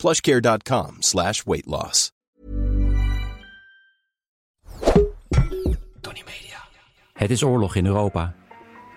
plushcare.com 0.00 0.96
slash 0.98 1.42
weight 1.44 1.66
loss. 1.66 2.10
Tony 6.00 6.22
Media. 6.24 6.58
Het 7.12 7.30
is 7.30 7.42
oorlog 7.42 7.74
in 7.74 7.86
Europa. 7.86 8.34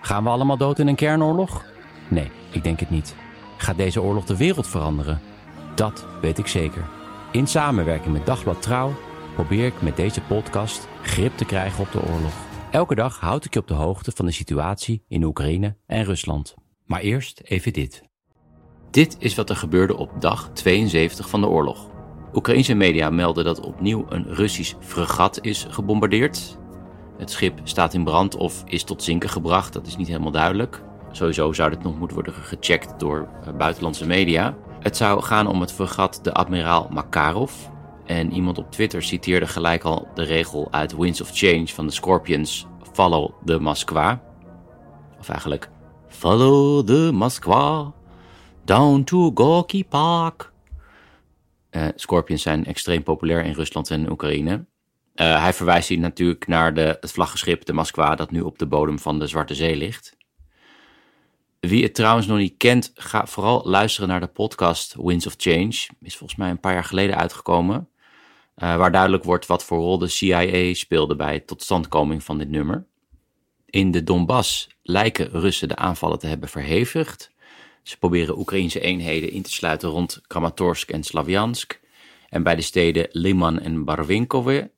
Gaan 0.00 0.24
we 0.24 0.30
allemaal 0.30 0.56
dood 0.56 0.78
in 0.78 0.86
een 0.86 0.94
kernoorlog? 0.94 1.64
Nee, 2.10 2.30
ik 2.50 2.62
denk 2.62 2.80
het 2.80 2.90
niet. 2.90 3.14
Gaat 3.56 3.76
deze 3.76 4.02
oorlog 4.02 4.24
de 4.24 4.36
wereld 4.36 4.66
veranderen? 4.66 5.20
Dat 5.74 6.06
weet 6.20 6.38
ik 6.38 6.46
zeker. 6.46 6.84
In 7.32 7.46
samenwerking 7.46 8.12
met 8.12 8.26
Dagblad 8.26 8.62
Trouw 8.62 8.94
probeer 9.34 9.66
ik 9.66 9.82
met 9.82 9.96
deze 9.96 10.20
podcast 10.20 10.88
grip 11.02 11.36
te 11.36 11.44
krijgen 11.44 11.84
op 11.84 11.92
de 11.92 12.02
oorlog. 12.02 12.34
Elke 12.70 12.94
dag 12.94 13.20
houd 13.20 13.44
ik 13.44 13.54
je 13.54 13.60
op 13.60 13.68
de 13.68 13.74
hoogte 13.74 14.12
van 14.14 14.26
de 14.26 14.32
situatie 14.32 15.04
in 15.08 15.22
Oekraïne 15.22 15.76
en 15.86 16.04
Rusland. 16.04 16.54
Maar 16.84 17.00
eerst 17.00 17.40
even 17.40 17.72
dit. 17.72 18.02
Dit 18.94 19.16
is 19.18 19.34
wat 19.34 19.50
er 19.50 19.56
gebeurde 19.56 19.96
op 19.96 20.10
dag 20.20 20.50
72 20.52 21.28
van 21.28 21.40
de 21.40 21.46
oorlog. 21.46 21.86
Oekraïnse 22.34 22.74
media 22.74 23.10
melden 23.10 23.44
dat 23.44 23.60
opnieuw 23.60 24.06
een 24.08 24.34
Russisch 24.34 24.74
fregat 24.80 25.38
is 25.40 25.66
gebombardeerd. 25.70 26.58
Het 27.18 27.30
schip 27.30 27.60
staat 27.64 27.94
in 27.94 28.04
brand 28.04 28.36
of 28.36 28.62
is 28.66 28.84
tot 28.84 29.02
zinken 29.02 29.28
gebracht, 29.28 29.72
dat 29.72 29.86
is 29.86 29.96
niet 29.96 30.06
helemaal 30.06 30.30
duidelijk. 30.30 30.82
Sowieso 31.12 31.52
zou 31.52 31.70
dit 31.70 31.82
nog 31.82 31.98
moeten 31.98 32.16
worden 32.16 32.34
gecheckt 32.34 33.00
door 33.00 33.28
eh, 33.44 33.52
buitenlandse 33.56 34.06
media. 34.06 34.56
Het 34.80 34.96
zou 34.96 35.22
gaan 35.22 35.46
om 35.46 35.60
het 35.60 35.72
fregat 35.72 36.20
de 36.22 36.32
admiraal 36.32 36.88
Makarov. 36.90 37.52
En 38.04 38.32
iemand 38.32 38.58
op 38.58 38.70
Twitter 38.70 39.02
citeerde 39.02 39.46
gelijk 39.46 39.84
al 39.84 40.08
de 40.14 40.22
regel 40.22 40.68
uit 40.70 40.96
Winds 40.96 41.20
of 41.20 41.30
Change 41.32 41.66
van 41.66 41.86
de 41.86 41.92
Scorpions: 41.92 42.66
Follow 42.92 43.30
the 43.44 43.58
Moskwa. 43.58 44.22
Of 45.18 45.28
eigenlijk: 45.28 45.70
Follow 46.08 46.86
the 46.86 47.10
Moskwa. 47.12 47.92
Down 48.64 49.02
to 49.02 49.30
Gorky 49.34 49.84
Park. 49.84 50.52
Uh, 51.70 51.88
Scorpions 51.94 52.42
zijn 52.42 52.64
extreem 52.64 53.02
populair 53.02 53.44
in 53.44 53.52
Rusland 53.52 53.90
en 53.90 54.10
Oekraïne. 54.10 54.52
Uh, 54.52 55.42
hij 55.42 55.52
verwijst 55.52 55.88
hier 55.88 55.98
natuurlijk 55.98 56.46
naar 56.46 56.74
de, 56.74 56.96
het 57.00 57.12
vlaggenschip 57.12 57.64
de 57.64 57.72
Moskwa 57.72 58.14
dat 58.14 58.30
nu 58.30 58.40
op 58.40 58.58
de 58.58 58.66
bodem 58.66 58.98
van 58.98 59.18
de 59.18 59.26
Zwarte 59.26 59.54
Zee 59.54 59.76
ligt. 59.76 60.16
Wie 61.60 61.82
het 61.82 61.94
trouwens 61.94 62.26
nog 62.26 62.38
niet 62.38 62.54
kent, 62.56 62.90
ga 62.94 63.26
vooral 63.26 63.62
luisteren 63.64 64.08
naar 64.08 64.20
de 64.20 64.26
podcast 64.26 64.94
Winds 64.98 65.26
of 65.26 65.34
Change. 65.36 65.88
Is 66.00 66.16
volgens 66.16 66.38
mij 66.38 66.50
een 66.50 66.60
paar 66.60 66.72
jaar 66.72 66.84
geleden 66.84 67.16
uitgekomen. 67.16 67.88
Uh, 68.56 68.76
waar 68.76 68.92
duidelijk 68.92 69.24
wordt 69.24 69.46
wat 69.46 69.64
voor 69.64 69.78
rol 69.78 69.98
de 69.98 70.08
CIA 70.08 70.74
speelde 70.74 71.16
bij 71.16 71.40
totstandkoming 71.40 72.24
van 72.24 72.38
dit 72.38 72.48
nummer. 72.50 72.86
In 73.66 73.90
de 73.90 74.04
Donbass 74.04 74.68
lijken 74.82 75.30
Russen 75.30 75.68
de 75.68 75.76
aanvallen 75.76 76.18
te 76.18 76.26
hebben 76.26 76.48
verhevigd. 76.48 77.32
Ze 77.84 77.98
proberen 77.98 78.38
Oekraïnse 78.38 78.80
eenheden 78.80 79.30
in 79.30 79.42
te 79.42 79.52
sluiten 79.52 79.88
rond 79.88 80.20
Kramatorsk 80.26 80.90
en 80.90 81.02
Slavjansk. 81.02 81.80
En 82.28 82.42
bij 82.42 82.54
de 82.54 82.62
steden 82.62 83.08
Liman 83.10 83.60
en 83.60 83.84
Barvinkovje. 83.84 84.70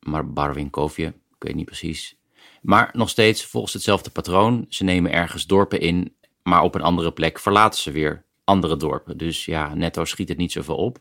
Maar 0.00 0.32
Barvinkovje, 0.32 1.06
ik 1.06 1.14
weet 1.38 1.54
niet 1.54 1.64
precies. 1.64 2.16
Maar 2.62 2.90
nog 2.92 3.08
steeds 3.08 3.44
volgens 3.44 3.72
hetzelfde 3.72 4.10
patroon. 4.10 4.66
Ze 4.68 4.84
nemen 4.84 5.12
ergens 5.12 5.46
dorpen 5.46 5.80
in, 5.80 6.16
maar 6.42 6.62
op 6.62 6.74
een 6.74 6.82
andere 6.82 7.12
plek 7.12 7.38
verlaten 7.38 7.80
ze 7.80 7.90
weer 7.90 8.24
andere 8.44 8.76
dorpen. 8.76 9.18
Dus 9.18 9.44
ja, 9.44 9.74
netto 9.74 10.04
schiet 10.04 10.28
het 10.28 10.38
niet 10.38 10.52
zoveel 10.52 10.76
op. 10.76 10.98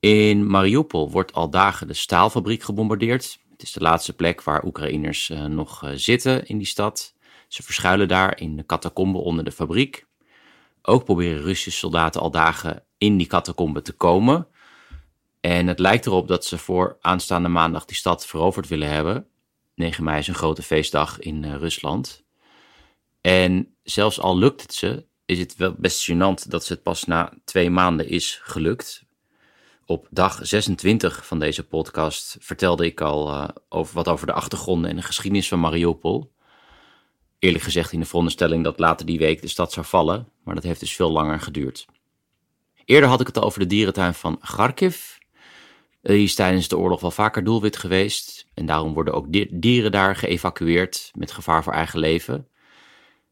In 0.00 0.46
Mariupol 0.46 1.10
wordt 1.10 1.32
al 1.32 1.50
dagen 1.50 1.86
de 1.86 1.94
staalfabriek 1.94 2.62
gebombardeerd. 2.62 3.38
Het 3.50 3.62
is 3.62 3.72
de 3.72 3.80
laatste 3.80 4.12
plek 4.12 4.42
waar 4.42 4.64
Oekraïners 4.64 5.28
uh, 5.28 5.44
nog 5.44 5.84
uh, 5.84 5.90
zitten 5.94 6.46
in 6.46 6.58
die 6.58 6.66
stad. 6.66 7.14
Ze 7.46 7.62
verschuilen 7.62 8.08
daar 8.08 8.40
in 8.40 8.56
de 8.56 8.66
catacomben 8.66 9.22
onder 9.22 9.44
de 9.44 9.52
fabriek. 9.52 10.06
Ook 10.82 11.04
proberen 11.04 11.42
Russische 11.42 11.78
soldaten 11.78 12.20
al 12.20 12.30
dagen 12.30 12.84
in 12.98 13.16
die 13.16 13.26
catacomben 13.26 13.82
te 13.82 13.92
komen. 13.92 14.46
En 15.40 15.66
het 15.66 15.78
lijkt 15.78 16.06
erop 16.06 16.28
dat 16.28 16.44
ze 16.44 16.58
voor 16.58 16.98
aanstaande 17.00 17.48
maandag 17.48 17.84
die 17.84 17.96
stad 17.96 18.26
veroverd 18.26 18.68
willen 18.68 18.88
hebben. 18.88 19.26
9 19.74 20.04
mei 20.04 20.18
is 20.18 20.28
een 20.28 20.34
grote 20.34 20.62
feestdag 20.62 21.18
in 21.18 21.42
uh, 21.42 21.54
Rusland. 21.54 22.24
En 23.20 23.74
zelfs 23.82 24.20
al 24.20 24.38
lukt 24.38 24.62
het 24.62 24.74
ze, 24.74 25.04
is 25.24 25.38
het 25.38 25.56
wel 25.56 25.74
best 25.78 26.10
gênant 26.10 26.48
dat 26.48 26.64
ze 26.64 26.72
het 26.72 26.82
pas 26.82 27.04
na 27.04 27.32
twee 27.44 27.70
maanden 27.70 28.08
is 28.08 28.40
gelukt. 28.42 29.04
Op 29.86 30.06
dag 30.10 30.38
26 30.42 31.26
van 31.26 31.38
deze 31.38 31.66
podcast 31.66 32.36
vertelde 32.40 32.84
ik 32.84 33.00
al 33.00 33.32
uh, 33.32 33.48
over, 33.68 33.94
wat 33.94 34.08
over 34.08 34.26
de 34.26 34.32
achtergronden 34.32 34.90
en 34.90 34.96
de 34.96 35.02
geschiedenis 35.02 35.48
van 35.48 35.60
Mariupol. 35.60 36.34
Eerlijk 37.46 37.64
gezegd 37.64 37.92
in 37.92 38.00
de 38.00 38.06
veronderstelling 38.06 38.64
dat 38.64 38.78
later 38.78 39.06
die 39.06 39.18
week 39.18 39.40
de 39.40 39.48
stad 39.48 39.72
zou 39.72 39.86
vallen, 39.86 40.28
maar 40.44 40.54
dat 40.54 40.64
heeft 40.64 40.80
dus 40.80 40.96
veel 40.96 41.10
langer 41.10 41.40
geduurd. 41.40 41.86
Eerder 42.84 43.08
had 43.08 43.20
ik 43.20 43.26
het 43.26 43.38
over 43.38 43.60
de 43.60 43.66
dierentuin 43.66 44.14
van 44.14 44.38
Kharkiv. 44.38 45.16
Die 46.02 46.22
is 46.22 46.34
tijdens 46.34 46.68
de 46.68 46.78
oorlog 46.78 47.00
wel 47.00 47.10
vaker 47.10 47.44
doelwit 47.44 47.76
geweest 47.76 48.46
en 48.54 48.66
daarom 48.66 48.94
worden 48.94 49.14
ook 49.14 49.26
dieren 49.50 49.92
daar 49.92 50.16
geëvacueerd 50.16 51.10
met 51.14 51.32
gevaar 51.32 51.62
voor 51.62 51.72
eigen 51.72 51.98
leven. 51.98 52.48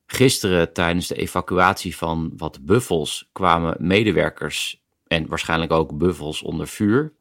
Gisteren 0.06 0.72
tijdens 0.72 1.06
de 1.06 1.16
evacuatie 1.16 1.96
van 1.96 2.32
wat 2.36 2.64
buffels 2.64 3.28
kwamen 3.32 3.76
medewerkers 3.78 4.82
en 5.06 5.28
waarschijnlijk 5.28 5.72
ook 5.72 5.98
buffels 5.98 6.42
onder 6.42 6.68
vuur. 6.68 7.12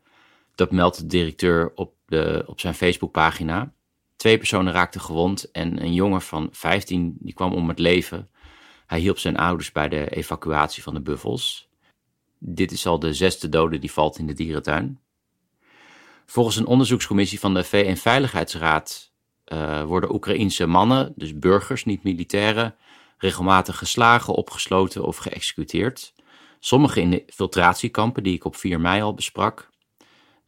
Dat 0.56 0.72
meldt 0.72 0.98
de 0.98 1.06
directeur 1.06 1.72
op, 1.76 1.94
de, 2.06 2.44
op 2.48 2.59
zijn 2.59 2.74
Facebookpagina. 2.74 3.74
Twee 4.23 4.38
personen 4.38 4.73
raakten 4.73 5.01
gewond 5.01 5.51
en 5.51 5.84
een 5.84 5.94
jongen 5.94 6.22
van 6.22 6.47
15 6.51 7.17
die 7.19 7.34
kwam 7.34 7.53
om 7.53 7.67
het 7.67 7.79
leven. 7.79 8.29
Hij 8.85 9.00
hielp 9.00 9.17
zijn 9.17 9.38
ouders 9.38 9.72
bij 9.72 9.89
de 9.89 10.09
evacuatie 10.09 10.84
van 10.84 10.94
de 10.94 11.01
buffels. 11.01 11.69
Dit 12.39 12.72
is 12.72 12.85
al 12.85 13.00
de 13.00 13.13
zesde 13.13 13.50
dode 13.50 13.79
die 13.79 13.91
valt 13.91 14.17
in 14.17 14.28
de 14.28 14.34
dierentuin. 14.34 15.00
Volgens 16.25 16.56
een 16.56 16.66
onderzoekscommissie 16.66 17.39
van 17.39 17.53
de 17.53 17.63
VN-veiligheidsraad 17.63 19.11
uh, 19.47 19.84
worden 19.84 20.13
Oekraïense 20.13 20.66
mannen, 20.66 21.13
dus 21.16 21.38
burgers, 21.40 21.85
niet 21.85 22.03
militairen, 22.03 22.75
regelmatig 23.17 23.78
geslagen, 23.78 24.34
opgesloten 24.34 25.03
of 25.03 25.17
geëxecuteerd. 25.17 26.13
Sommige 26.59 27.01
in 27.01 27.09
de 27.09 27.23
filtratiekampen, 27.28 28.23
die 28.23 28.34
ik 28.34 28.45
op 28.45 28.55
4 28.55 28.79
mei 28.79 29.01
al 29.01 29.13
besprak. 29.13 29.69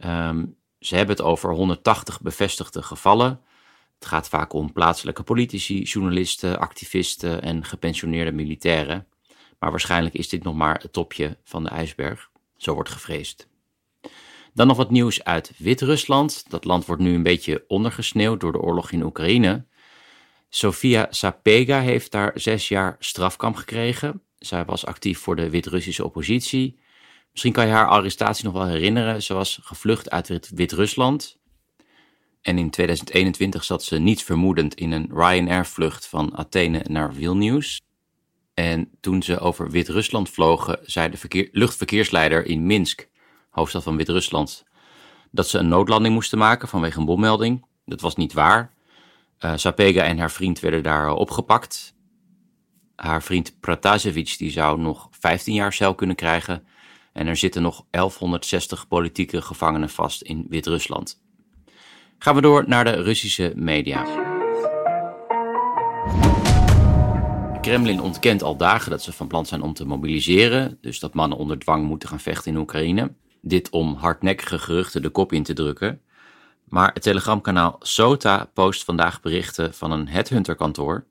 Um, 0.05 0.57
ze 0.79 0.95
hebben 0.95 1.15
het 1.15 1.25
over 1.25 1.53
180 1.53 2.21
bevestigde 2.21 2.83
gevallen. 2.83 3.39
Het 4.05 4.13
gaat 4.13 4.29
vaak 4.29 4.53
om 4.53 4.73
plaatselijke 4.73 5.23
politici, 5.23 5.81
journalisten, 5.81 6.59
activisten 6.59 7.41
en 7.41 7.63
gepensioneerde 7.63 8.31
militairen. 8.31 9.07
Maar 9.59 9.69
waarschijnlijk 9.69 10.16
is 10.16 10.29
dit 10.29 10.43
nog 10.43 10.55
maar 10.55 10.79
het 10.81 10.93
topje 10.93 11.38
van 11.43 11.63
de 11.63 11.69
ijsberg. 11.69 12.29
Zo 12.57 12.73
wordt 12.73 12.89
gevreesd. 12.89 13.47
Dan 14.53 14.67
nog 14.67 14.77
wat 14.77 14.91
nieuws 14.91 15.23
uit 15.23 15.51
Wit-Rusland. 15.57 16.45
Dat 16.49 16.66
land 16.66 16.85
wordt 16.85 17.01
nu 17.01 17.13
een 17.13 17.23
beetje 17.23 17.63
ondergesneeuwd 17.67 18.39
door 18.39 18.51
de 18.51 18.59
oorlog 18.59 18.91
in 18.91 19.03
Oekraïne. 19.03 19.66
Sofia 20.49 21.07
Sapega 21.09 21.79
heeft 21.79 22.11
daar 22.11 22.31
zes 22.35 22.67
jaar 22.67 22.95
strafkamp 22.99 23.55
gekregen. 23.55 24.22
Zij 24.37 24.66
was 24.66 24.85
actief 24.85 25.19
voor 25.19 25.35
de 25.35 25.49
Wit-Russische 25.49 26.05
oppositie. 26.05 26.79
Misschien 27.31 27.53
kan 27.53 27.66
je 27.66 27.72
haar 27.72 27.87
arrestatie 27.87 28.45
nog 28.45 28.53
wel 28.53 28.67
herinneren. 28.67 29.23
Ze 29.23 29.33
was 29.33 29.59
gevlucht 29.61 30.09
uit 30.09 30.49
Wit-Rusland. 30.55 31.37
En 32.45 32.57
in 32.57 32.69
2021 32.69 33.63
zat 33.63 33.83
ze 33.83 33.97
niets 33.97 34.23
vermoedend 34.23 34.75
in 34.75 34.91
een 34.91 35.09
Ryanair-vlucht 35.13 36.07
van 36.07 36.37
Athene 36.37 36.85
naar 36.89 37.13
Vilnius. 37.13 37.81
En 38.53 38.89
toen 38.99 39.23
ze 39.23 39.39
over 39.39 39.69
Wit-Rusland 39.69 40.29
vlogen, 40.29 40.79
zei 40.83 41.09
de 41.09 41.17
verkeer, 41.17 41.49
luchtverkeersleider 41.51 42.45
in 42.45 42.65
Minsk, 42.65 43.07
hoofdstad 43.49 43.83
van 43.83 43.97
Wit-Rusland, 43.97 44.63
dat 45.31 45.47
ze 45.47 45.57
een 45.57 45.67
noodlanding 45.67 46.13
moesten 46.13 46.37
maken 46.37 46.67
vanwege 46.67 46.99
een 46.99 47.05
bommelding. 47.05 47.65
Dat 47.85 48.01
was 48.01 48.15
niet 48.15 48.33
waar. 48.33 48.73
Uh, 49.39 49.53
Sapega 49.55 50.03
en 50.03 50.17
haar 50.17 50.31
vriend 50.31 50.59
werden 50.59 50.83
daar 50.83 51.13
opgepakt. 51.13 51.95
Haar 52.95 53.23
vriend 53.23 53.59
Pratasevich 53.59 54.37
die 54.37 54.51
zou 54.51 54.79
nog 54.79 55.07
15 55.11 55.53
jaar 55.53 55.73
cel 55.73 55.95
kunnen 55.95 56.15
krijgen. 56.15 56.67
En 57.13 57.27
er 57.27 57.37
zitten 57.37 57.61
nog 57.61 57.85
1160 57.89 58.87
politieke 58.87 59.41
gevangenen 59.41 59.89
vast 59.89 60.21
in 60.21 60.45
Wit-Rusland. 60.49 61.23
Gaan 62.25 62.35
we 62.35 62.41
door 62.41 62.63
naar 62.67 62.83
de 62.83 63.01
Russische 63.01 63.53
media. 63.55 64.03
Kremlin 67.61 68.01
ontkent 68.01 68.43
al 68.43 68.57
dagen 68.57 68.91
dat 68.91 69.03
ze 69.03 69.13
van 69.13 69.27
plan 69.27 69.45
zijn 69.45 69.61
om 69.61 69.73
te 69.73 69.85
mobiliseren, 69.85 70.77
dus 70.81 70.99
dat 70.99 71.13
mannen 71.13 71.37
onder 71.37 71.59
dwang 71.59 71.85
moeten 71.85 72.09
gaan 72.09 72.19
vechten 72.19 72.51
in 72.51 72.57
Oekraïne. 72.57 73.13
dit 73.41 73.69
om 73.69 73.93
hardnekkige 73.93 74.59
geruchten 74.59 75.01
de 75.01 75.09
kop 75.09 75.33
in 75.33 75.43
te 75.43 75.53
drukken. 75.53 76.01
Maar 76.63 76.91
het 76.93 77.03
telegramkanaal 77.03 77.75
Sota 77.79 78.49
post 78.53 78.83
vandaag 78.83 79.21
berichten 79.21 79.73
van 79.73 79.91
een 79.91 80.07
headhunterkantoor 80.07 81.05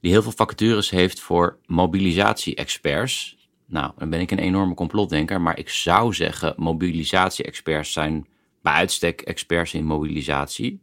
die 0.00 0.10
heel 0.10 0.22
veel 0.22 0.32
vacatures 0.36 0.90
heeft 0.90 1.20
voor 1.20 1.58
mobilisatie-experts. 1.66 3.36
Nou, 3.66 3.92
dan 3.98 4.10
ben 4.10 4.20
ik 4.20 4.30
een 4.30 4.38
enorme 4.38 4.74
complotdenker, 4.74 5.40
maar 5.40 5.58
ik 5.58 5.68
zou 5.68 6.14
zeggen 6.14 6.54
mobilisatie-experts 6.56 7.92
zijn 7.92 8.26
bij 8.62 8.72
uitstek 8.72 9.20
experts 9.20 9.74
in 9.74 9.84
mobilisatie. 9.84 10.80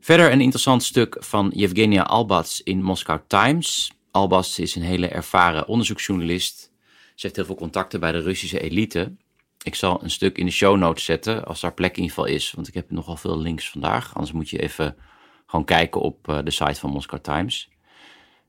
Verder 0.00 0.32
een 0.32 0.40
interessant 0.40 0.82
stuk 0.82 1.16
van 1.18 1.52
Yevgenia 1.54 2.02
Albats 2.02 2.62
in 2.62 2.82
Moscow 2.82 3.20
Times. 3.26 3.90
Albats 4.10 4.58
is 4.58 4.74
een 4.74 4.82
hele 4.82 5.08
ervaren 5.08 5.66
onderzoeksjournalist. 5.66 6.72
Ze 7.14 7.26
heeft 7.26 7.36
heel 7.36 7.44
veel 7.44 7.54
contacten 7.54 8.00
bij 8.00 8.12
de 8.12 8.20
Russische 8.20 8.60
elite. 8.60 9.14
Ik 9.62 9.74
zal 9.74 10.02
een 10.02 10.10
stuk 10.10 10.38
in 10.38 10.46
de 10.46 10.52
show 10.52 10.76
notes 10.76 11.04
zetten, 11.04 11.44
als 11.44 11.60
daar 11.60 11.74
plek 11.74 11.96
in 11.96 12.02
ieder 12.02 12.16
geval 12.16 12.30
is. 12.30 12.52
Want 12.52 12.68
ik 12.68 12.74
heb 12.74 12.90
nogal 12.90 13.16
veel 13.16 13.38
links 13.38 13.70
vandaag. 13.70 14.14
Anders 14.14 14.32
moet 14.32 14.50
je 14.50 14.58
even 14.58 14.96
gewoon 15.46 15.64
kijken 15.64 16.00
op 16.00 16.28
eh, 16.28 16.38
de 16.44 16.50
site 16.50 16.80
van 16.80 16.90
Moscow 16.90 17.20
Times. 17.20 17.68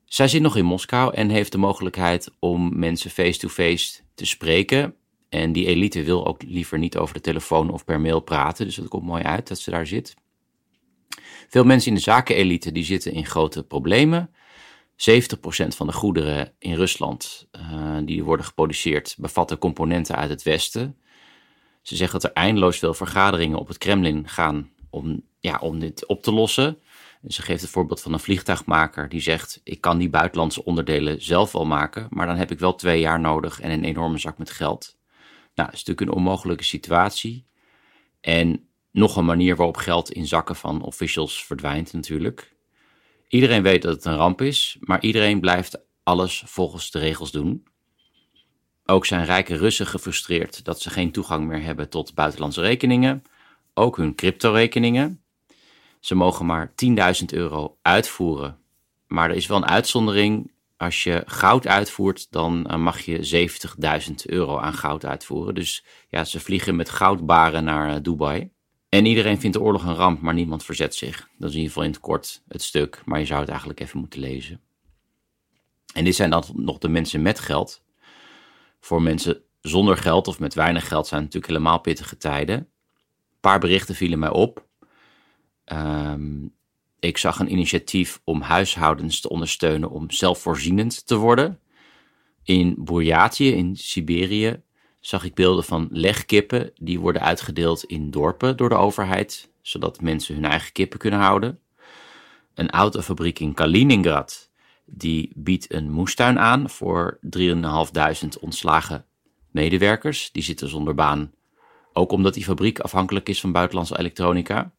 Zij 0.06 0.27
zit 0.27 0.41
nog 0.41 0.56
in 0.56 0.65
Moskou 0.65 1.13
en 1.13 1.30
heeft 1.30 1.51
de 1.51 1.57
mogelijkheid 1.57 2.31
om 2.39 2.80
mensen 2.80 3.12
face-to-face 3.12 4.00
te 4.15 4.25
spreken. 4.25 4.95
En 5.29 5.51
die 5.51 5.65
elite 5.65 6.03
wil 6.03 6.27
ook 6.27 6.44
liever 6.44 6.77
niet 6.77 6.97
over 6.97 7.13
de 7.13 7.21
telefoon 7.21 7.69
of 7.69 7.85
per 7.85 8.01
mail 8.01 8.19
praten. 8.19 8.65
Dus 8.65 8.75
dat 8.75 8.88
komt 8.88 9.03
mooi 9.03 9.24
uit 9.24 9.47
dat 9.47 9.59
ze 9.59 9.71
daar 9.71 9.88
zit. 9.88 10.15
Veel 11.47 11.63
mensen 11.63 11.89
in 11.89 11.95
de 11.95 12.01
zakenelite 12.01 12.71
die 12.71 12.83
zitten 12.83 13.12
in 13.12 13.25
grote 13.25 13.63
problemen. 13.63 14.29
70% 14.97 14.97
van 15.68 15.88
de 15.88 15.94
goederen 15.94 16.53
in 16.59 16.74
Rusland 16.74 17.47
uh, 17.51 17.97
die 18.03 18.24
worden 18.24 18.45
geproduceerd 18.45 19.15
bevatten 19.18 19.57
componenten 19.57 20.15
uit 20.15 20.29
het 20.29 20.44
Westen. 20.44 20.97
Ze 21.81 21.95
zeggen 21.95 22.19
dat 22.19 22.30
er 22.30 22.35
eindeloos 22.35 22.77
veel 22.77 22.94
vergaderingen 22.94 23.59
op 23.59 23.68
het 23.68 23.77
Kremlin 23.77 24.27
gaan 24.27 24.69
om, 24.89 25.21
ja, 25.39 25.57
om 25.62 25.80
dit 25.80 26.06
op 26.06 26.23
te 26.23 26.31
lossen. 26.31 26.77
En 27.21 27.31
ze 27.31 27.41
geeft 27.41 27.62
het 27.62 27.69
voorbeeld 27.69 28.01
van 28.01 28.13
een 28.13 28.19
vliegtuigmaker 28.19 29.09
die 29.09 29.21
zegt: 29.21 29.62
Ik 29.63 29.81
kan 29.81 29.97
die 29.97 30.09
buitenlandse 30.09 30.65
onderdelen 30.65 31.21
zelf 31.21 31.51
wel 31.51 31.65
maken, 31.65 32.07
maar 32.09 32.27
dan 32.27 32.35
heb 32.35 32.51
ik 32.51 32.59
wel 32.59 32.75
twee 32.75 33.00
jaar 33.00 33.19
nodig 33.19 33.59
en 33.59 33.71
een 33.71 33.83
enorme 33.83 34.18
zak 34.18 34.38
met 34.38 34.50
geld. 34.50 34.96
Nou, 35.57 35.69
dat 35.69 35.80
is 35.80 35.86
natuurlijk 35.86 36.01
een 36.12 36.24
onmogelijke 36.24 36.63
situatie. 36.63 37.45
En 38.21 38.68
nog 38.92 39.15
een 39.15 39.25
manier 39.25 39.56
waarop 39.56 39.77
geld 39.77 40.12
in 40.12 40.27
zakken 40.27 40.56
van 40.56 40.81
officials 40.81 41.45
verdwijnt, 41.45 41.94
natuurlijk. 41.94 42.56
Iedereen 43.27 43.63
weet 43.63 43.81
dat 43.81 43.95
het 43.95 44.06
een 44.06 44.15
ramp 44.15 44.42
is, 44.42 44.77
maar 44.80 45.01
iedereen 45.01 45.39
blijft 45.39 45.80
alles 46.04 46.44
volgens 46.45 46.92
de 46.92 47.00
regels 47.00 47.31
doen. 47.31 47.68
Ook 48.86 49.06
zijn 49.06 49.25
rijke 49.25 49.56
Russen 49.56 49.88
gefrustreerd 49.88 50.65
dat 50.65 50.81
ze 50.81 50.89
geen 50.89 51.12
toegang 51.12 51.48
meer 51.48 51.62
hebben 51.62 51.89
tot 51.89 52.13
buitenlandse 52.13 52.62
rekeningen, 52.62 53.24
ook 53.74 53.98
hun 53.98 54.15
crypto-rekeningen. 54.15 55.21
Ze 56.00 56.15
mogen 56.15 56.45
maar 56.45 56.74
10.000 56.86 57.25
euro 57.25 57.77
uitvoeren. 57.81 58.59
Maar 59.07 59.30
er 59.30 59.36
is 59.36 59.48
wel 59.48 59.57
een 59.57 59.65
uitzondering. 59.65 60.51
Als 60.77 61.03
je 61.03 61.24
goud 61.25 61.68
uitvoert, 61.68 62.31
dan 62.31 62.68
eh, 62.68 62.77
mag 62.77 63.00
je 63.00 63.50
70.000 64.07 64.13
euro 64.25 64.57
aan 64.57 64.74
goud 64.74 65.06
uitvoeren. 65.06 65.56
Dus 65.56 65.85
ja, 66.09 66.24
ze 66.24 66.39
vliegen 66.39 66.75
met 66.75 66.89
goudbaren 66.89 67.63
naar 67.63 67.95
eh, 67.95 68.01
Dubai. 68.01 68.50
En 68.89 69.06
iedereen 69.06 69.39
vindt 69.39 69.57
de 69.57 69.63
oorlog 69.63 69.83
een 69.83 69.95
ramp, 69.95 70.21
maar 70.21 70.33
niemand 70.33 70.63
verzet 70.63 70.95
zich. 70.95 71.29
Dat 71.38 71.50
is 71.50 71.56
in 71.56 71.62
ieder 71.62 71.68
geval 71.68 71.83
in 71.83 71.89
het 71.89 72.00
kort 72.00 72.44
het 72.47 72.62
stuk, 72.62 73.01
maar 73.06 73.19
je 73.19 73.25
zou 73.25 73.39
het 73.39 73.50
eigenlijk 73.50 73.79
even 73.79 74.00
moeten 74.00 74.19
lezen. 74.19 74.62
En 75.94 76.03
dit 76.03 76.15
zijn 76.15 76.29
dan 76.29 76.44
nog 76.53 76.77
de 76.77 76.89
mensen 76.89 77.21
met 77.21 77.39
geld. 77.39 77.83
Voor 78.80 79.01
mensen 79.01 79.41
zonder 79.62 79.97
geld 79.97 80.27
of 80.27 80.39
met 80.39 80.53
weinig 80.53 80.88
geld 80.88 81.07
zijn 81.07 81.21
natuurlijk 81.21 81.51
helemaal 81.51 81.80
pittige 81.80 82.18
tijden. 82.18 82.56
Een 82.56 82.68
paar 83.39 83.59
berichten 83.59 83.95
vielen 83.95 84.19
mij 84.19 84.30
op. 84.30 84.65
Ehm, 85.63 86.47
ik 86.99 87.17
zag 87.17 87.39
een 87.39 87.51
initiatief 87.51 88.21
om 88.23 88.41
huishoudens 88.41 89.19
te 89.21 89.29
ondersteunen 89.29 89.89
om 89.89 90.11
zelfvoorzienend 90.11 91.07
te 91.07 91.15
worden. 91.15 91.59
In 92.44 92.75
Burjatië, 92.77 93.51
in 93.51 93.75
Siberië, 93.75 94.61
zag 94.99 95.23
ik 95.23 95.33
beelden 95.33 95.63
van 95.63 95.88
legkippen 95.91 96.71
die 96.75 96.99
worden 96.99 97.21
uitgedeeld 97.21 97.83
in 97.83 98.11
dorpen 98.11 98.57
door 98.57 98.69
de 98.69 98.75
overheid, 98.75 99.49
zodat 99.61 100.01
mensen 100.01 100.35
hun 100.35 100.45
eigen 100.45 100.71
kippen 100.71 100.99
kunnen 100.99 101.19
houden. 101.19 101.59
Een 102.53 102.69
autofabriek 102.69 103.39
in 103.39 103.53
Kaliningrad 103.53 104.49
die 104.85 105.31
biedt 105.35 105.73
een 105.73 105.91
moestuin 105.91 106.39
aan 106.39 106.69
voor 106.69 107.19
3.500 107.38 108.39
ontslagen 108.39 109.05
medewerkers. 109.51 110.31
Die 110.31 110.44
zitten 110.44 110.69
zonder 110.69 110.95
baan, 110.95 111.31
ook 111.94 112.11
omdat 112.11 112.33
die 112.33 112.44
fabriek 112.44 112.79
afhankelijk 112.79 113.29
is 113.29 113.41
van 113.41 113.51
buitenlandse 113.51 113.99
elektronica. 113.99 114.71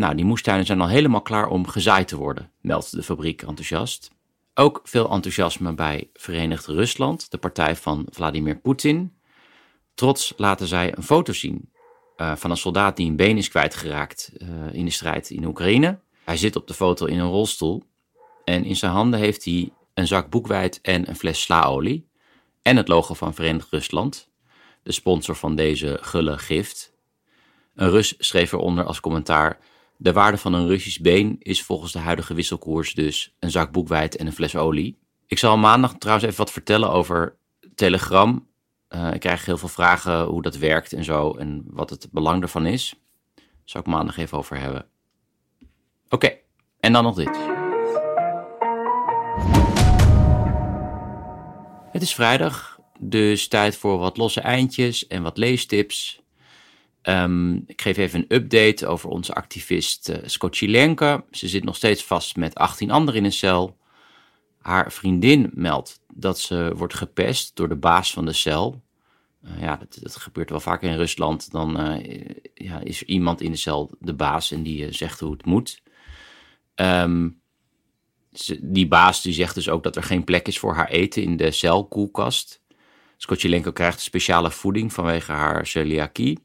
Nou, 0.00 0.14
die 0.14 0.24
moestuinen 0.24 0.66
zijn 0.66 0.80
al 0.80 0.88
helemaal 0.88 1.22
klaar 1.22 1.48
om 1.48 1.66
gezaaid 1.66 2.08
te 2.08 2.16
worden, 2.16 2.52
meldt 2.60 2.90
de 2.90 3.02
fabriek 3.02 3.42
enthousiast. 3.42 4.10
Ook 4.54 4.80
veel 4.84 5.10
enthousiasme 5.10 5.74
bij 5.74 6.10
Verenigd 6.12 6.66
Rusland, 6.66 7.30
de 7.30 7.38
partij 7.38 7.76
van 7.76 8.06
Vladimir 8.10 8.58
Poetin. 8.58 9.16
Trots 9.94 10.32
laten 10.36 10.66
zij 10.66 10.96
een 10.96 11.02
foto 11.02 11.32
zien 11.32 11.72
uh, 12.16 12.36
van 12.36 12.50
een 12.50 12.56
soldaat 12.56 12.96
die 12.96 13.08
een 13.08 13.16
been 13.16 13.36
is 13.36 13.48
kwijtgeraakt 13.48 14.32
uh, 14.38 14.48
in 14.72 14.84
de 14.84 14.90
strijd 14.90 15.30
in 15.30 15.44
Oekraïne. 15.44 15.98
Hij 16.24 16.36
zit 16.36 16.56
op 16.56 16.66
de 16.66 16.74
foto 16.74 17.06
in 17.06 17.18
een 17.18 17.30
rolstoel 17.30 17.82
en 18.44 18.64
in 18.64 18.76
zijn 18.76 18.92
handen 18.92 19.20
heeft 19.20 19.44
hij 19.44 19.72
een 19.94 20.06
zak 20.06 20.30
boekwijd 20.30 20.80
en 20.80 21.08
een 21.08 21.16
fles 21.16 21.40
slaolie. 21.40 22.08
En 22.62 22.76
het 22.76 22.88
logo 22.88 23.14
van 23.14 23.34
Verenigd 23.34 23.70
Rusland, 23.70 24.30
de 24.82 24.92
sponsor 24.92 25.36
van 25.36 25.56
deze 25.56 25.98
gulle 26.00 26.38
gift. 26.38 26.92
Een 27.74 27.90
Rus 27.90 28.14
schreef 28.18 28.52
eronder 28.52 28.84
als 28.84 29.00
commentaar 29.00 29.58
de 30.02 30.12
waarde 30.12 30.38
van 30.38 30.52
een 30.52 30.66
Russisch 30.66 31.00
been 31.00 31.36
is 31.38 31.62
volgens 31.62 31.92
de 31.92 31.98
huidige 31.98 32.34
wisselkoers 32.34 32.94
dus 32.94 33.34
een 33.38 33.50
zak 33.50 33.72
boekwijd 33.72 34.16
en 34.16 34.26
een 34.26 34.32
fles 34.32 34.56
olie. 34.56 34.98
Ik 35.26 35.38
zal 35.38 35.56
maandag 35.56 35.94
trouwens 35.98 36.26
even 36.26 36.38
wat 36.38 36.52
vertellen 36.52 36.90
over 36.90 37.36
Telegram. 37.74 38.48
Uh, 38.88 39.12
ik 39.14 39.20
krijg 39.20 39.44
heel 39.44 39.58
veel 39.58 39.68
vragen 39.68 40.24
hoe 40.24 40.42
dat 40.42 40.56
werkt 40.56 40.92
en 40.92 41.04
zo 41.04 41.32
en 41.32 41.62
wat 41.66 41.90
het 41.90 42.08
belang 42.10 42.42
ervan 42.42 42.66
is. 42.66 42.94
Daar 43.34 43.44
zal 43.64 43.80
ik 43.80 43.86
maandag 43.86 44.16
even 44.16 44.38
over 44.38 44.58
hebben. 44.58 44.86
Oké, 46.08 46.36
en 46.80 46.92
dan 46.92 47.04
nog 47.04 47.14
dit. 47.14 47.38
Het 51.92 52.02
is 52.02 52.14
vrijdag, 52.14 52.78
dus 52.98 53.48
tijd 53.48 53.76
voor 53.76 53.98
wat 53.98 54.16
losse 54.16 54.40
eindjes 54.40 55.06
en 55.06 55.22
wat 55.22 55.38
leestips. 55.38 56.19
Um, 57.02 57.64
ik 57.66 57.82
geef 57.82 57.96
even 57.96 58.20
een 58.20 58.36
update 58.36 58.86
over 58.86 59.08
onze 59.08 59.34
activist 59.34 60.08
uh, 60.08 60.16
Skochilenka. 60.24 61.24
Ze 61.30 61.48
zit 61.48 61.64
nog 61.64 61.76
steeds 61.76 62.04
vast 62.04 62.36
met 62.36 62.54
18 62.54 62.90
anderen 62.90 63.20
in 63.20 63.26
een 63.26 63.32
cel. 63.32 63.78
Haar 64.58 64.92
vriendin 64.92 65.50
meldt 65.54 66.00
dat 66.14 66.38
ze 66.38 66.72
wordt 66.76 66.94
gepest 66.94 67.56
door 67.56 67.68
de 67.68 67.76
baas 67.76 68.12
van 68.12 68.24
de 68.24 68.32
cel. 68.32 68.82
Uh, 69.44 69.60
ja, 69.60 69.80
dat, 70.00 70.16
gebeurt 70.16 70.50
wel 70.50 70.60
vaak 70.60 70.82
in 70.82 70.96
Rusland. 70.96 71.50
Dan 71.50 71.86
uh, 71.86 72.24
ja, 72.54 72.80
is 72.80 73.00
er 73.00 73.06
iemand 73.06 73.40
in 73.40 73.50
de 73.50 73.56
cel 73.56 73.90
de 73.98 74.14
baas 74.14 74.50
en 74.50 74.62
die 74.62 74.92
zegt 74.92 75.20
hoe 75.20 75.32
het 75.32 75.44
moet. 75.44 75.82
Ze, 78.32 78.58
die 78.62 78.88
baas 78.88 79.22
die 79.22 79.32
zegt 79.32 79.54
dus 79.54 79.68
ook 79.68 79.82
dat 79.82 79.96
er 79.96 80.02
geen 80.02 80.24
plek 80.24 80.48
is 80.48 80.58
voor 80.58 80.74
haar 80.74 80.88
eten 80.88 81.22
in 81.22 81.36
de 81.36 81.50
celkoelkast. 81.50 82.62
Skochilenko 83.16 83.72
krijgt 83.72 84.00
speciale 84.00 84.50
voeding 84.50 84.92
vanwege 84.92 85.32
haar 85.32 85.66
celiakie. 85.66 86.38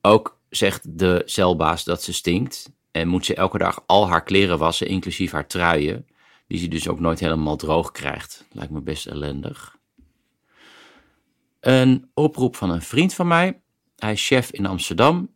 Ook 0.00 0.40
zegt 0.48 0.98
de 0.98 1.22
celbaas 1.24 1.84
dat 1.84 2.02
ze 2.02 2.12
stinkt 2.12 2.70
en 2.90 3.08
moet 3.08 3.24
ze 3.24 3.34
elke 3.34 3.58
dag 3.58 3.82
al 3.86 4.08
haar 4.08 4.22
kleren 4.22 4.58
wassen, 4.58 4.86
inclusief 4.86 5.32
haar 5.32 5.46
truien, 5.46 6.06
die 6.46 6.58
ze 6.58 6.68
dus 6.68 6.88
ook 6.88 7.00
nooit 7.00 7.20
helemaal 7.20 7.56
droog 7.56 7.92
krijgt. 7.92 8.44
Lijkt 8.52 8.72
me 8.72 8.80
best 8.80 9.06
ellendig. 9.06 9.76
Een 11.60 12.10
oproep 12.14 12.56
van 12.56 12.70
een 12.70 12.82
vriend 12.82 13.14
van 13.14 13.26
mij. 13.26 13.60
Hij 13.96 14.12
is 14.12 14.26
chef 14.26 14.50
in 14.50 14.66
Amsterdam 14.66 15.30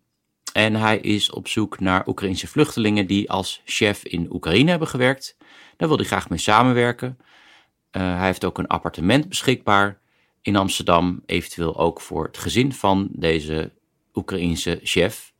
en 0.52 0.74
hij 0.74 0.98
is 0.98 1.30
op 1.30 1.48
zoek 1.48 1.80
naar 1.80 2.08
Oekraïnse 2.08 2.46
vluchtelingen 2.46 3.06
die 3.06 3.30
als 3.30 3.62
chef 3.64 4.04
in 4.04 4.32
Oekraïne 4.32 4.70
hebben 4.70 4.88
gewerkt. 4.88 5.36
Daar 5.76 5.88
wil 5.88 5.96
hij 5.96 6.06
graag 6.06 6.28
mee 6.28 6.38
samenwerken. 6.38 7.18
Uh, 7.18 8.02
hij 8.16 8.26
heeft 8.26 8.44
ook 8.44 8.58
een 8.58 8.66
appartement 8.66 9.28
beschikbaar 9.28 10.00
in 10.42 10.56
Amsterdam, 10.56 11.22
eventueel 11.26 11.78
ook 11.78 12.00
voor 12.00 12.24
het 12.24 12.38
gezin 12.38 12.72
van 12.72 13.08
deze 13.12 13.72
Oekraïense 14.14 14.80
chef. 14.82 15.32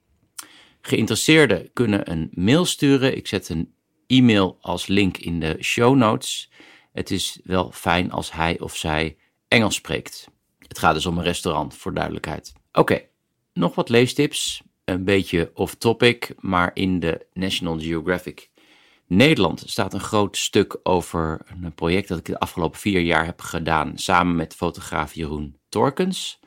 Geïnteresseerden 0.80 1.72
kunnen 1.72 2.10
een 2.10 2.30
mail 2.34 2.64
sturen. 2.64 3.16
Ik 3.16 3.26
zet 3.26 3.48
een 3.48 3.74
e-mail 4.06 4.58
als 4.60 4.86
link 4.86 5.16
in 5.16 5.40
de 5.40 5.56
show 5.60 5.96
notes. 5.96 6.50
Het 6.92 7.10
is 7.10 7.40
wel 7.44 7.70
fijn 7.72 8.10
als 8.10 8.32
hij 8.32 8.60
of 8.60 8.76
zij 8.76 9.16
Engels 9.48 9.74
spreekt. 9.74 10.28
Het 10.58 10.78
gaat 10.78 10.94
dus 10.94 11.06
om 11.06 11.18
een 11.18 11.24
restaurant, 11.24 11.74
voor 11.74 11.94
duidelijkheid. 11.94 12.52
Oké, 12.72 13.02
nog 13.52 13.74
wat 13.74 13.88
leestips. 13.88 14.62
Een 14.84 15.04
beetje 15.04 15.50
off-topic, 15.54 16.34
maar 16.40 16.70
in 16.74 17.00
de 17.00 17.26
National 17.32 17.80
Geographic 17.80 18.50
Nederland 19.12 19.62
staat 19.66 19.94
een 19.94 20.00
groot 20.00 20.36
stuk 20.36 20.78
over 20.82 21.40
een 21.62 21.74
project 21.74 22.08
dat 22.08 22.18
ik 22.18 22.24
de 22.24 22.38
afgelopen 22.38 22.80
vier 22.80 23.00
jaar 23.00 23.24
heb 23.24 23.40
gedaan 23.40 23.98
samen 23.98 24.36
met 24.36 24.54
fotograaf 24.54 25.14
Jeroen 25.14 25.56
Torkens. 25.68 26.40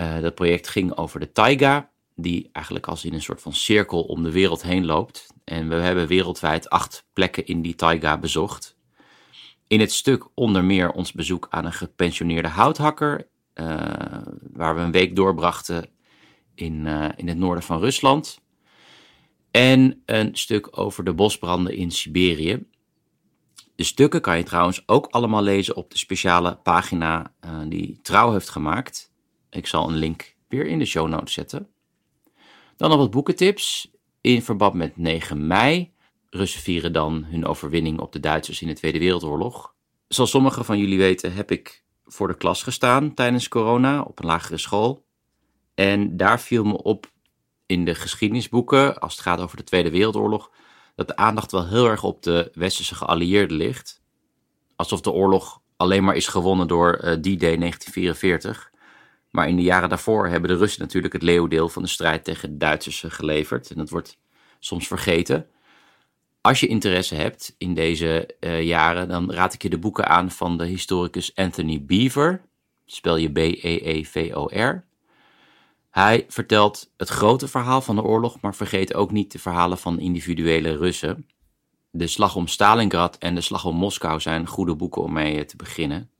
Uh, 0.00 0.20
dat 0.20 0.34
project 0.34 0.68
ging 0.68 0.96
over 0.96 1.20
de 1.20 1.32
taiga, 1.32 1.90
die 2.14 2.48
eigenlijk 2.52 2.86
als 2.86 3.04
in 3.04 3.14
een 3.14 3.22
soort 3.22 3.42
van 3.42 3.52
cirkel 3.52 4.02
om 4.02 4.22
de 4.22 4.32
wereld 4.32 4.62
heen 4.62 4.84
loopt. 4.84 5.26
En 5.44 5.68
we 5.68 5.74
hebben 5.74 6.06
wereldwijd 6.06 6.70
acht 6.70 7.06
plekken 7.12 7.46
in 7.46 7.62
die 7.62 7.74
taiga 7.74 8.18
bezocht. 8.18 8.76
In 9.66 9.80
het 9.80 9.92
stuk 9.92 10.28
onder 10.34 10.64
meer 10.64 10.90
ons 10.90 11.12
bezoek 11.12 11.46
aan 11.50 11.64
een 11.64 11.72
gepensioneerde 11.72 12.48
houthakker, 12.48 13.28
uh, 13.54 13.66
waar 14.52 14.74
we 14.74 14.80
een 14.80 14.92
week 14.92 15.16
doorbrachten 15.16 15.88
in, 16.54 16.86
uh, 16.86 17.08
in 17.16 17.28
het 17.28 17.38
noorden 17.38 17.62
van 17.62 17.80
Rusland. 17.80 18.40
En 19.50 20.02
een 20.06 20.36
stuk 20.36 20.78
over 20.78 21.04
de 21.04 21.14
bosbranden 21.14 21.74
in 21.76 21.90
Siberië. 21.90 22.66
De 23.74 23.84
stukken 23.84 24.20
kan 24.20 24.36
je 24.36 24.42
trouwens 24.42 24.82
ook 24.86 25.06
allemaal 25.06 25.42
lezen 25.42 25.76
op 25.76 25.90
de 25.90 25.98
speciale 25.98 26.56
pagina 26.56 27.32
die 27.68 27.98
Trouw 28.02 28.32
heeft 28.32 28.48
gemaakt. 28.48 29.10
Ik 29.56 29.66
zal 29.66 29.88
een 29.88 29.96
link 29.96 30.34
weer 30.48 30.66
in 30.66 30.78
de 30.78 30.84
show 30.84 31.08
notes 31.08 31.32
zetten. 31.32 31.68
Dan 32.76 32.90
nog 32.90 32.98
wat 32.98 33.10
boekentips. 33.10 33.90
In 34.20 34.42
verband 34.42 34.74
met 34.74 34.96
9 34.96 35.46
mei. 35.46 35.92
Russen 36.30 36.60
vieren 36.60 36.92
dan 36.92 37.24
hun 37.24 37.46
overwinning 37.46 38.00
op 38.00 38.12
de 38.12 38.20
Duitsers 38.20 38.62
in 38.62 38.68
de 38.68 38.74
Tweede 38.74 38.98
Wereldoorlog. 38.98 39.74
Zoals 40.08 40.30
sommigen 40.30 40.64
van 40.64 40.78
jullie 40.78 40.98
weten 40.98 41.34
heb 41.34 41.50
ik 41.50 41.84
voor 42.04 42.28
de 42.28 42.36
klas 42.36 42.62
gestaan 42.62 43.14
tijdens 43.14 43.48
corona 43.48 44.02
op 44.02 44.18
een 44.18 44.26
lagere 44.26 44.58
school. 44.58 45.04
En 45.74 46.16
daar 46.16 46.40
viel 46.40 46.64
me 46.64 46.82
op 46.82 47.10
in 47.66 47.84
de 47.84 47.94
geschiedenisboeken, 47.94 48.98
als 48.98 49.12
het 49.12 49.22
gaat 49.22 49.40
over 49.40 49.56
de 49.56 49.64
Tweede 49.64 49.90
Wereldoorlog, 49.90 50.50
dat 50.94 51.08
de 51.08 51.16
aandacht 51.16 51.52
wel 51.52 51.66
heel 51.68 51.86
erg 51.86 52.04
op 52.04 52.22
de 52.22 52.50
westerse 52.54 52.94
geallieerden 52.94 53.56
ligt. 53.56 54.02
Alsof 54.76 55.00
de 55.00 55.10
oorlog 55.10 55.60
alleen 55.76 56.04
maar 56.04 56.16
is 56.16 56.26
gewonnen 56.28 56.68
door 56.68 56.92
uh, 56.92 57.12
D-Day 57.12 57.56
1944. 57.56 58.74
Maar 59.36 59.48
in 59.48 59.56
de 59.56 59.62
jaren 59.62 59.88
daarvoor 59.88 60.28
hebben 60.28 60.50
de 60.50 60.56
Russen 60.56 60.80
natuurlijk 60.80 61.12
het 61.12 61.22
leeuwdeel 61.22 61.68
van 61.68 61.82
de 61.82 61.88
strijd 61.88 62.24
tegen 62.24 62.50
de 62.50 62.56
Duitsers 62.56 63.04
geleverd. 63.06 63.70
En 63.70 63.76
dat 63.76 63.90
wordt 63.90 64.18
soms 64.58 64.86
vergeten. 64.86 65.46
Als 66.40 66.60
je 66.60 66.66
interesse 66.66 67.14
hebt 67.14 67.54
in 67.58 67.74
deze 67.74 68.36
uh, 68.40 68.62
jaren, 68.62 69.08
dan 69.08 69.32
raad 69.32 69.54
ik 69.54 69.62
je 69.62 69.70
de 69.70 69.78
boeken 69.78 70.08
aan 70.08 70.30
van 70.30 70.58
de 70.58 70.66
historicus 70.66 71.34
Anthony 71.34 71.84
Beaver. 71.84 72.42
Spel 72.86 73.16
je 73.16 73.32
B-E-E-V-O-R. 73.32 74.84
Hij 75.90 76.24
vertelt 76.28 76.92
het 76.96 77.08
grote 77.08 77.48
verhaal 77.48 77.80
van 77.80 77.96
de 77.96 78.02
oorlog, 78.02 78.40
maar 78.40 78.54
vergeet 78.54 78.94
ook 78.94 79.10
niet 79.10 79.32
de 79.32 79.38
verhalen 79.38 79.78
van 79.78 80.00
individuele 80.00 80.76
Russen. 80.76 81.26
De 81.90 82.06
slag 82.06 82.36
om 82.36 82.46
Stalingrad 82.46 83.18
en 83.18 83.34
de 83.34 83.40
slag 83.40 83.64
om 83.64 83.76
Moskou 83.76 84.20
zijn 84.20 84.46
goede 84.46 84.74
boeken 84.74 85.02
om 85.02 85.12
mee 85.12 85.44
te 85.44 85.56
beginnen. 85.56 86.10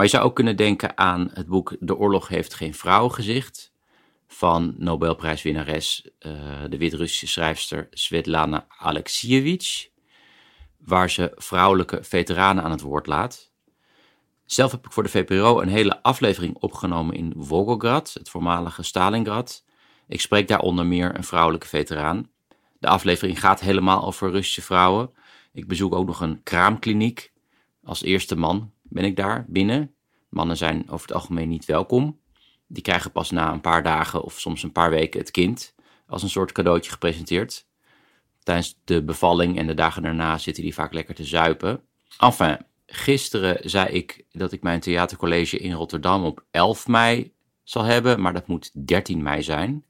Maar 0.00 0.08
je 0.08 0.14
zou 0.14 0.28
ook 0.28 0.34
kunnen 0.34 0.56
denken 0.56 0.98
aan 0.98 1.30
het 1.32 1.46
boek 1.46 1.76
De 1.80 1.96
oorlog 1.96 2.28
heeft 2.28 2.54
geen 2.54 2.74
vrouwengezicht 2.74 3.72
van 4.26 4.74
Nobelprijswinnares, 4.76 6.10
uh, 6.20 6.32
de 6.68 6.76
Wit-Russische 6.76 7.26
schrijfster 7.26 7.86
Svetlana 7.90 8.66
Alexievich, 8.78 9.88
waar 10.78 11.10
ze 11.10 11.32
vrouwelijke 11.34 11.98
veteranen 12.02 12.64
aan 12.64 12.70
het 12.70 12.80
woord 12.80 13.06
laat. 13.06 13.52
Zelf 14.44 14.70
heb 14.70 14.86
ik 14.86 14.92
voor 14.92 15.02
de 15.02 15.08
VPRO 15.08 15.60
een 15.60 15.68
hele 15.68 16.02
aflevering 16.02 16.56
opgenomen 16.56 17.16
in 17.16 17.34
Volgograd, 17.36 18.12
het 18.12 18.28
voormalige 18.28 18.82
Stalingrad. 18.82 19.64
Ik 20.08 20.20
spreek 20.20 20.48
daar 20.48 20.60
onder 20.60 20.86
meer 20.86 21.14
een 21.14 21.24
vrouwelijke 21.24 21.66
veteraan. 21.66 22.30
De 22.78 22.88
aflevering 22.88 23.40
gaat 23.40 23.60
helemaal 23.60 24.04
over 24.04 24.30
Russische 24.30 24.62
vrouwen. 24.62 25.10
Ik 25.52 25.66
bezoek 25.66 25.94
ook 25.94 26.06
nog 26.06 26.20
een 26.20 26.42
kraamkliniek. 26.42 27.32
Als 27.84 28.02
eerste 28.02 28.36
man 28.36 28.72
ben 28.90 29.04
ik 29.04 29.16
daar 29.16 29.44
binnen. 29.48 29.94
Mannen 30.28 30.56
zijn 30.56 30.90
over 30.90 31.06
het 31.06 31.16
algemeen 31.16 31.48
niet 31.48 31.64
welkom. 31.64 32.20
Die 32.66 32.82
krijgen 32.82 33.12
pas 33.12 33.30
na 33.30 33.52
een 33.52 33.60
paar 33.60 33.82
dagen 33.82 34.22
of 34.22 34.40
soms 34.40 34.62
een 34.62 34.72
paar 34.72 34.90
weken 34.90 35.20
het 35.20 35.30
kind 35.30 35.74
als 36.06 36.22
een 36.22 36.30
soort 36.30 36.52
cadeautje 36.52 36.90
gepresenteerd. 36.90 37.66
Tijdens 38.42 38.78
de 38.84 39.02
bevalling 39.04 39.58
en 39.58 39.66
de 39.66 39.74
dagen 39.74 40.02
daarna 40.02 40.38
zitten 40.38 40.62
die 40.62 40.74
vaak 40.74 40.92
lekker 40.92 41.14
te 41.14 41.24
zuipen. 41.24 41.82
Enfin, 42.18 42.58
Gisteren 42.92 43.70
zei 43.70 43.88
ik 43.88 44.24
dat 44.32 44.52
ik 44.52 44.62
mijn 44.62 44.80
theatercollege 44.80 45.58
in 45.58 45.72
Rotterdam 45.72 46.24
op 46.24 46.44
11 46.50 46.86
mei 46.86 47.32
zal 47.62 47.82
hebben, 47.82 48.20
maar 48.20 48.32
dat 48.32 48.46
moet 48.46 48.86
13 48.86 49.22
mei 49.22 49.42
zijn. 49.42 49.84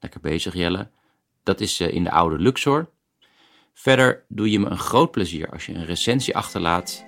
Lekker 0.00 0.20
bezig, 0.20 0.54
Jelle. 0.54 0.90
Dat 1.42 1.60
is 1.60 1.80
eh, 1.80 1.94
in 1.94 2.04
de 2.04 2.10
oude 2.10 2.38
Luxor. 2.38 2.90
Verder 3.74 4.24
doe 4.28 4.50
je 4.50 4.58
me 4.58 4.68
een 4.68 4.78
groot 4.78 5.10
plezier 5.10 5.50
als 5.50 5.66
je 5.66 5.74
een 5.74 5.84
recensie 5.84 6.36
achterlaat 6.36 7.04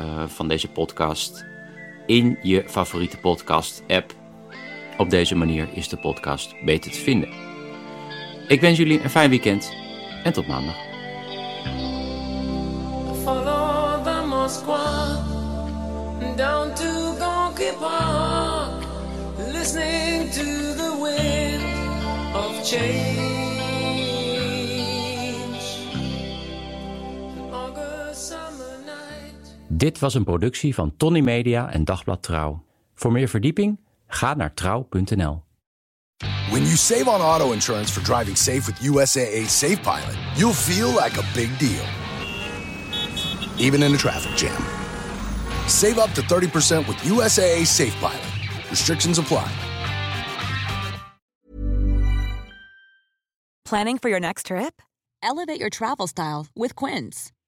uh, 0.00 0.26
van 0.26 0.48
deze 0.48 0.68
podcast 0.68 1.44
in 2.06 2.38
je 2.42 2.64
favoriete 2.66 3.18
podcast-app. 3.18 4.14
Op 4.98 5.10
deze 5.10 5.34
manier 5.34 5.68
is 5.72 5.88
de 5.88 5.96
podcast 5.96 6.54
beter 6.64 6.90
te 6.90 6.98
vinden. 6.98 7.28
Ik 8.48 8.60
wens 8.60 8.78
jullie 8.78 9.02
een 9.02 9.10
fijn 9.10 9.30
weekend 9.30 9.72
en 10.24 10.32
tot 10.32 10.46
maandag. 10.46 10.76
Listening 19.52 20.30
to 20.30 20.44
the 20.74 20.94
of 22.34 22.70
change. 22.70 23.63
Dit 29.76 29.98
was 29.98 30.14
een 30.14 30.24
productie 30.24 30.74
van 30.74 30.96
Tony 30.96 31.20
Media 31.20 31.70
en 31.70 31.84
Dagblad 31.84 32.22
Trouw. 32.22 32.64
Voor 32.94 33.12
meer 33.12 33.28
verdieping 33.28 33.80
ga 34.06 34.34
naar 34.34 34.54
trouw.nl. 34.54 35.42
When 36.50 36.62
you 36.62 36.76
save 36.76 37.10
on 37.10 37.20
auto 37.20 37.52
insurance 37.52 37.92
for 37.92 38.02
driving 38.02 38.36
safe 38.36 38.62
with 38.66 38.80
USAA 38.82 39.48
Safe 39.48 39.80
Pilot, 39.80 40.16
you'll 40.36 40.54
feel 40.54 40.88
like 40.88 41.18
a 41.18 41.24
big 41.34 41.56
deal. 41.58 41.84
even 43.58 43.82
in 43.82 43.94
a 43.94 43.96
traffic 43.96 44.36
jam. 44.36 44.62
Save 45.68 45.98
up 45.98 46.10
to 46.14 46.22
30% 46.22 46.88
with 46.88 46.96
USAA 46.98 47.64
Safe 47.66 47.94
Pilot. 48.00 48.70
Restrictions 48.70 49.18
apply. 49.18 49.48
Planning 53.64 53.98
for 53.98 54.10
your 54.10 54.20
next 54.20 54.46
trip? 54.46 54.82
Elevate 55.22 55.58
your 55.60 55.70
travel 55.70 56.06
style 56.06 56.46
with 56.54 56.74
Quince. 56.74 57.32